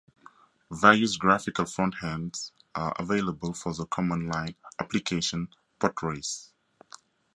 Various 0.71 1.15
graphical 1.15 1.65
frontends 1.65 2.53
are 2.73 2.95
available 2.97 3.53
for 3.53 3.71
the 3.71 3.85
command-line 3.85 4.55
application 4.79 5.49
Potrace. 5.79 6.49